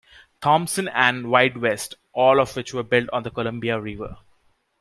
Thompson", 0.41 0.87
and 0.87 1.29
"Wide 1.29 1.57
West", 1.57 1.93
all 2.11 2.39
of 2.39 2.55
which 2.55 2.73
were 2.73 2.81
built 2.81 3.07
on 3.13 3.21
the 3.21 3.29
Columbia 3.29 3.79
River. 3.79 4.17